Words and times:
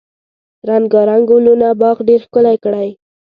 رنګارنګ 0.69 1.23
ګلونه 1.29 1.67
باغ 1.81 1.97
ډیر 2.07 2.19
ښکلی 2.25 2.57
کړی. 2.63 2.89